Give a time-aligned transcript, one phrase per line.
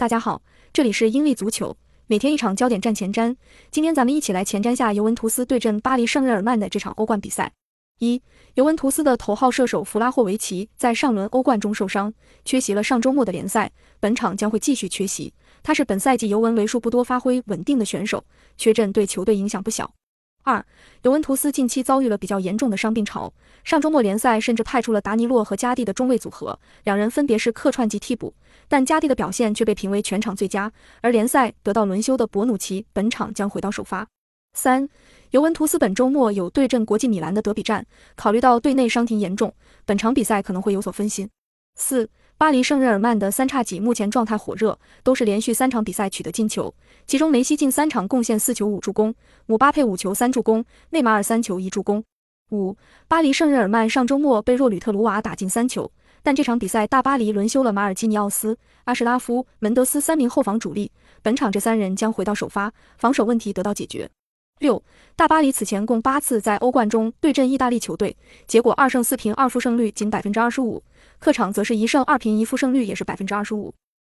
[0.00, 0.40] 大家好，
[0.72, 1.76] 这里是英利足球，
[2.06, 3.36] 每天一场焦点战前瞻。
[3.70, 7.52] 今天咱们一起来前瞻下尤文图斯对阵巴黎圣日耳曼的这场欧冠比赛。
[7.98, 8.22] 一，
[8.54, 12.10] 尤文图斯的头号射手弗拉霍维奇在上轮欧冠中受伤，
[12.46, 15.34] 缺席了上周末的联赛，本场将会继续缺席。
[15.62, 18.24] 他是本赛季尤文为数不多发挥稳定的选手，
[18.56, 19.92] 缺阵对球队影响不小。
[20.42, 20.64] 二，
[21.02, 23.32] 尤文图斯近期遭遇了比较严重的伤病潮，
[23.62, 28.32] 上周末联赛甚至派出了达尼洛和加蒂的中卫组合，两人分别是客串及替补，
[28.66, 30.72] 但加蒂的表现却被评为全场最佳，
[31.02, 34.06] 而联赛得到轮休的博努奇本场将回到首发。
[34.54, 34.88] 三，
[35.30, 37.86] 尤文图斯本周末有对阵国际米兰的德比战，
[38.16, 41.28] 考虑到队内伤停严重，本场比赛可能会有所分心。
[41.80, 42.08] 四。
[42.36, 46.72] 巴黎圣日耳曼的三叉戟目前状态火热，都是连续三场比赛取得进球，
[47.06, 52.02] 其中梅西近三场贡献四球五助攻，姆巴佩五球三助攻，内马尔三球一助攻。
[52.50, 52.76] 五，
[53.08, 55.90] 巴黎圣日耳曼上周末被若吕特鲁瓦打进三球，
[56.22, 60.90] 但这场比赛大巴黎轮休了马尔基尼奥斯、阿什拉夫、门德斯三名后防主力，
[61.22, 64.10] 本场这三人将回到首发，防守问题得到解决。
[64.60, 64.82] 六，
[65.16, 68.14] 大巴黎此前共八次在欧冠中对阵意大利球队，
[68.46, 70.82] 结果二胜四平二负胜率仅百分之二十五，
[71.18, 73.72] 客场则是一胜二平一负胜率也是百分之二十五。